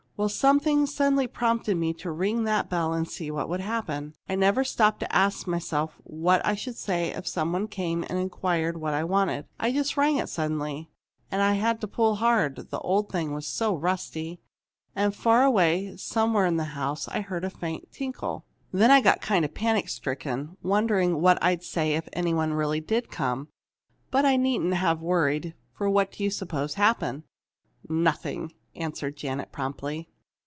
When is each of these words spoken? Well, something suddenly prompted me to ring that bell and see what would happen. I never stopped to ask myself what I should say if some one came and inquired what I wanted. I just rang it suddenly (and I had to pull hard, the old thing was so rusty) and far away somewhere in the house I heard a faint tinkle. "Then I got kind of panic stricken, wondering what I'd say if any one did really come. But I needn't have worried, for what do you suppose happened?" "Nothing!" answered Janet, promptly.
Well, 0.17 0.29
something 0.29 0.85
suddenly 0.85 1.25
prompted 1.25 1.77
me 1.77 1.93
to 1.95 2.11
ring 2.11 2.43
that 2.43 2.69
bell 2.69 2.93
and 2.93 3.09
see 3.09 3.31
what 3.31 3.49
would 3.49 3.59
happen. 3.61 4.13
I 4.29 4.35
never 4.35 4.63
stopped 4.63 4.99
to 4.99 5.11
ask 5.11 5.47
myself 5.47 5.95
what 6.03 6.45
I 6.45 6.53
should 6.53 6.77
say 6.77 7.07
if 7.07 7.25
some 7.27 7.51
one 7.51 7.67
came 7.67 8.05
and 8.07 8.19
inquired 8.19 8.77
what 8.79 8.93
I 8.93 9.03
wanted. 9.03 9.47
I 9.59 9.71
just 9.71 9.97
rang 9.97 10.17
it 10.17 10.29
suddenly 10.29 10.91
(and 11.31 11.41
I 11.41 11.53
had 11.53 11.81
to 11.81 11.87
pull 11.87 12.17
hard, 12.17 12.55
the 12.69 12.77
old 12.81 13.09
thing 13.11 13.33
was 13.33 13.47
so 13.47 13.73
rusty) 13.73 14.39
and 14.95 15.15
far 15.15 15.43
away 15.43 15.97
somewhere 15.97 16.45
in 16.45 16.57
the 16.57 16.65
house 16.77 17.07
I 17.07 17.21
heard 17.21 17.43
a 17.43 17.49
faint 17.49 17.91
tinkle. 17.91 18.45
"Then 18.71 18.91
I 18.91 19.01
got 19.01 19.21
kind 19.21 19.43
of 19.43 19.55
panic 19.55 19.89
stricken, 19.89 20.55
wondering 20.61 21.19
what 21.19 21.39
I'd 21.43 21.63
say 21.63 21.93
if 21.95 22.07
any 22.13 22.35
one 22.35 22.49
did 22.49 22.55
really 22.57 22.81
come. 23.09 23.47
But 24.11 24.25
I 24.27 24.35
needn't 24.37 24.75
have 24.75 25.01
worried, 25.01 25.55
for 25.73 25.89
what 25.89 26.11
do 26.11 26.23
you 26.23 26.29
suppose 26.29 26.75
happened?" 26.75 27.23
"Nothing!" 27.89 28.53
answered 28.75 29.17
Janet, 29.17 29.51
promptly. 29.51 30.07